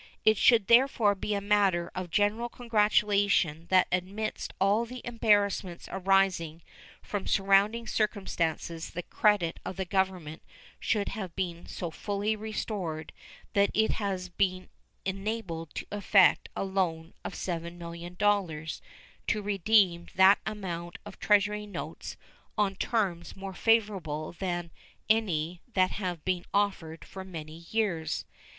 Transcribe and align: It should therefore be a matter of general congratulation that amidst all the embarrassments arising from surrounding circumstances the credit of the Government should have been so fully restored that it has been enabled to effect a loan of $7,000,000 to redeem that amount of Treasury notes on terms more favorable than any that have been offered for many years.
It 0.25 0.35
should 0.35 0.65
therefore 0.65 1.13
be 1.13 1.35
a 1.35 1.41
matter 1.41 1.91
of 1.93 2.09
general 2.09 2.49
congratulation 2.49 3.67
that 3.69 3.87
amidst 3.91 4.51
all 4.59 4.83
the 4.83 5.03
embarrassments 5.05 5.87
arising 5.91 6.63
from 7.03 7.27
surrounding 7.27 7.85
circumstances 7.85 8.89
the 8.89 9.03
credit 9.03 9.59
of 9.63 9.75
the 9.75 9.85
Government 9.85 10.41
should 10.79 11.09
have 11.09 11.35
been 11.35 11.67
so 11.67 11.91
fully 11.91 12.35
restored 12.35 13.13
that 13.53 13.69
it 13.75 13.91
has 13.91 14.29
been 14.29 14.69
enabled 15.05 15.71
to 15.75 15.85
effect 15.91 16.49
a 16.55 16.63
loan 16.63 17.13
of 17.23 17.35
$7,000,000 17.35 18.81
to 19.27 19.41
redeem 19.43 20.07
that 20.15 20.39
amount 20.47 20.97
of 21.05 21.19
Treasury 21.19 21.67
notes 21.67 22.17
on 22.57 22.73
terms 22.75 23.35
more 23.35 23.53
favorable 23.53 24.31
than 24.31 24.71
any 25.11 25.61
that 25.75 25.91
have 25.91 26.25
been 26.25 26.43
offered 26.55 27.05
for 27.05 27.23
many 27.23 27.57
years. 27.69 28.25